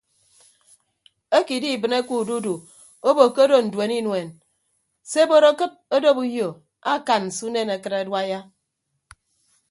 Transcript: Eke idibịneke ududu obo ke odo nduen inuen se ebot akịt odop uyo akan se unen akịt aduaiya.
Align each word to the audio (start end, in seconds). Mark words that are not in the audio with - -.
Eke 1.37 1.53
idibịneke 1.59 2.13
ududu 2.21 2.55
obo 3.09 3.23
ke 3.33 3.39
odo 3.45 3.57
nduen 3.65 3.91
inuen 3.99 4.27
se 5.09 5.17
ebot 5.25 5.43
akịt 5.49 5.73
odop 5.95 6.17
uyo 6.25 6.49
akan 6.93 7.23
se 7.35 7.41
unen 7.47 7.69
akịt 7.75 7.93
aduaiya. 8.01 8.39